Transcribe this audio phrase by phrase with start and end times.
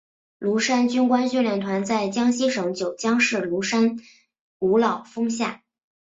[0.39, 3.99] 庐山军官训练团在江西省九江市庐山
[4.57, 5.61] 五老峰下。